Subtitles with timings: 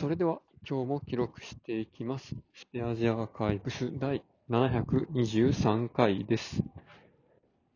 [0.00, 2.36] それでは今日も記録していきます。
[2.54, 6.62] スペアジアアーカイブス第723回です。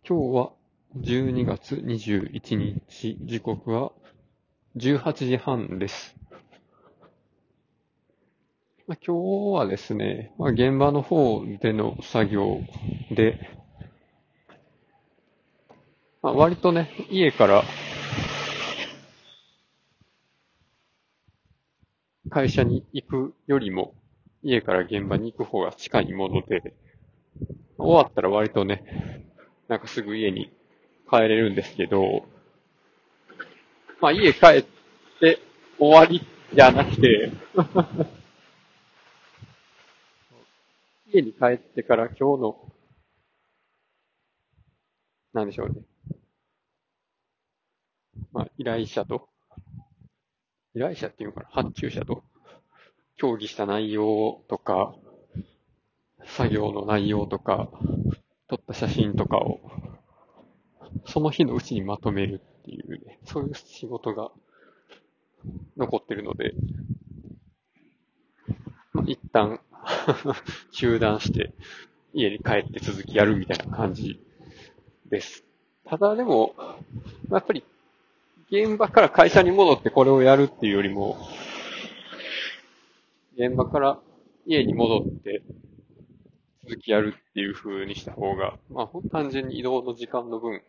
[0.08, 0.52] 今日は
[1.00, 2.54] 12月21
[2.86, 3.90] 日、時刻は
[4.76, 6.14] 18時半です。
[8.86, 12.60] まあ、今日はですね、まあ、現場の方での作業
[13.10, 13.50] で、
[16.22, 17.64] まあ、割とね、家から
[22.32, 23.92] 会社に行くよりも、
[24.42, 26.72] 家から現場に行く方が近いもので、
[27.76, 29.26] 終わったら割とね、
[29.68, 30.50] なんかすぐ家に
[31.10, 32.24] 帰れるんですけど、
[34.00, 34.64] まあ家帰っ
[35.20, 35.40] て
[35.78, 37.30] 終わりじゃなくて、
[41.12, 42.72] 家に帰ってから今日の、
[45.34, 45.74] なんでしょうね。
[48.32, 49.28] まあ依頼者と、
[50.74, 51.48] 依頼者っていうのかな？
[51.62, 52.22] 発注者と。
[53.16, 54.94] 協議した内容とか、
[56.24, 57.68] 作業の内容とか、
[58.48, 59.60] 撮った写真とかを、
[61.06, 64.30] その日のうちにまとめるっていうね、そういう仕事が
[65.76, 66.54] 残ってるので、
[68.92, 69.60] まあ、一旦
[70.72, 71.52] 中断して
[72.12, 74.20] 家に帰って続きやるみたいな感じ
[75.06, 75.44] です。
[75.84, 76.54] ただでも、
[77.30, 77.64] やっぱり
[78.52, 81.16] 現場から会社に戻ってこれをやるっていうよりも、
[83.34, 83.98] 現場から
[84.44, 85.42] 家に戻って
[86.64, 90.60] 続きやるっていう風にした方が、まあ、ほ単純に移動の時間の分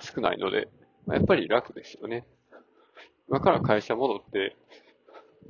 [0.00, 0.68] 少ないので、
[1.06, 2.26] まあ、やっぱり楽ですよね。
[3.26, 4.54] 今から会社戻って、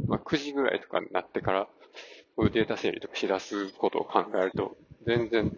[0.07, 1.65] まあ、9時ぐらいとかになってから、
[2.37, 5.51] こういうデータ整理とかしだすことを考えると、全然、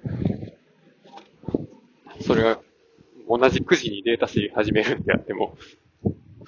[2.23, 2.59] それが
[3.29, 5.59] 同じ9時にデータ整理始めるってやっても、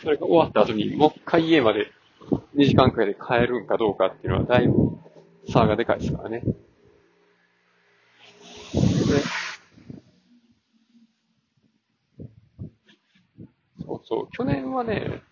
[0.03, 1.92] それが終わった後にもう一回家まで
[2.56, 4.98] 2時間くらいで帰るんかどうかっていうのはだいぶ
[5.48, 6.42] 差がでかいですからね。
[13.85, 15.23] そうそう、去年はね、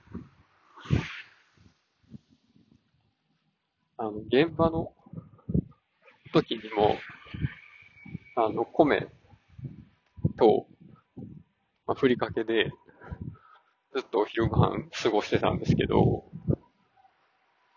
[3.96, 4.92] あの、現場の
[6.32, 6.96] 時にも、
[8.36, 9.08] あの、米
[10.38, 10.66] と、
[11.86, 12.70] まあ、ふりかけで、
[13.92, 16.24] ずっとお昼ご飯過ごしてたんですけど、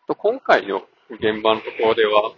[0.08, 2.34] と今回の現場のところでは、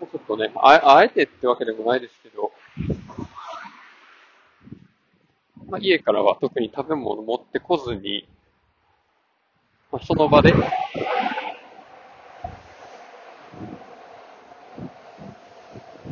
[0.00, 2.52] ちょっとね、ああえてってわけでもないですけど、
[5.68, 8.28] まあ、家からは特に食べ物持ってこずに、
[9.90, 10.52] まあ、その場で、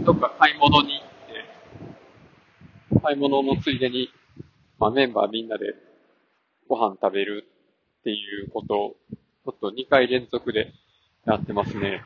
[0.05, 1.09] どっか買い物に行っ
[2.95, 4.09] て、買い物のついでに、
[4.79, 5.75] まあ、メンバーみんなで
[6.69, 7.45] ご飯食べる
[8.01, 10.73] っていうことを、ちょっと2回連続で
[11.27, 12.03] やってますね。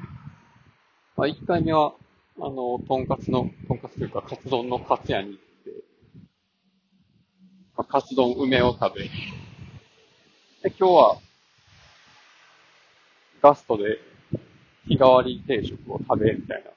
[1.17, 1.95] まあ、1回目は、
[2.41, 5.85] あの、とんかつの、とんかつというか、カツ丼のカツ屋に行って、
[7.77, 9.11] まあ、カツ丼梅を食べ、で、
[10.77, 11.19] 今日は、
[13.41, 14.01] ガストで
[14.89, 16.71] 日替わり定食を食べ、みたいな。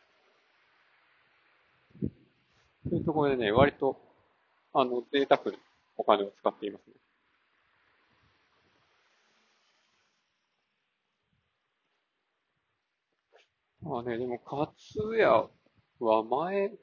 [2.90, 3.98] というところでね、割と、
[4.74, 5.58] あの、贅沢に
[5.98, 6.94] お金を使っていますね。
[13.82, 15.48] まあね、でも、カツ屋
[16.00, 16.78] は前、行っ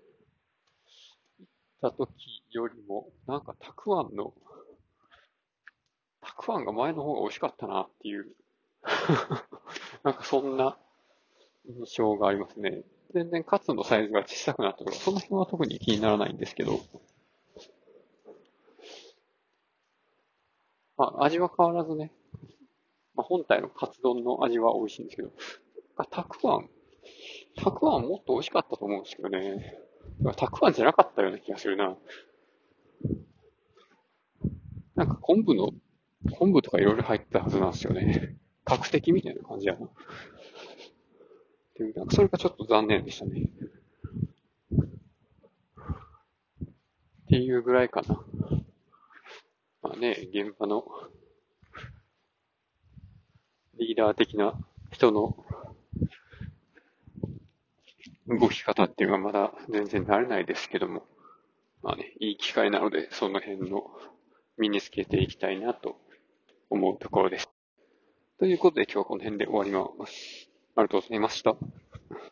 [1.81, 2.11] た時
[2.51, 4.35] よりも、なんか、たくあんの、
[6.21, 8.35] たくあんが前の方が美味しかったなっていう、
[10.03, 10.77] なんかそんな
[11.67, 12.85] 印象がありますね。
[13.15, 16.81] 全然カツのサイズが小さくなったとか、その辺は特に気にならないんですけど、
[20.97, 22.13] まあ、味は変わらずね、
[23.15, 25.31] まあ、本体のカツ丼の味は美味しいんですけど、
[25.97, 26.69] あたくあん、
[27.57, 29.79] たくあんもっと美味しかったと思うんですけどね。
[30.37, 31.97] たくあんじゃなかったような気がするな。
[34.97, 35.71] なんか昆布の、
[36.37, 38.37] 昆布とかいろいろ入ってたはずなんですよね。
[38.65, 39.89] 角的みたいな感じやな。
[41.75, 43.51] っていう、なんかそれがちょっと残念でしたね。
[47.25, 48.25] っていうぐらいかな。
[49.83, 50.85] まあね、現場の
[53.77, 54.55] リーダー的な
[54.93, 55.37] 人の
[58.29, 61.03] 動き方っていうのはまだ全然慣れないですけども、
[61.83, 63.91] まあね、いい機会なので、その辺の
[64.59, 65.97] 身につけていきたいなと
[66.71, 67.51] 思うところです。
[68.39, 70.54] ということで今日はこの辺で終わります。
[70.77, 71.57] ありがとうございました。